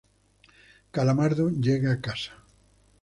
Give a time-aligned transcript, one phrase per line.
[0.91, 2.33] Calamardo llega a casa.